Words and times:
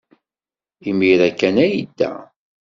Imir-a 0.89 1.29
kan 1.39 1.55
ay 1.65 1.71
yedda. 1.77 2.11